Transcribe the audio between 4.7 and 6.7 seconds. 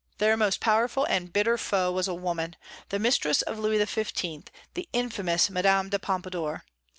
the infamous Madame de Pompadour.